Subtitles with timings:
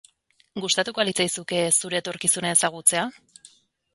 [0.63, 3.03] Gustatuko al litzaizuke zure etorkizuna ezagutzea?